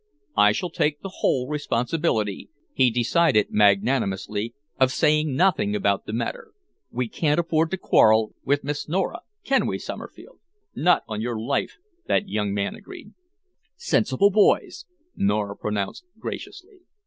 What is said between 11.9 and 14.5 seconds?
that young man agreed. "Sensible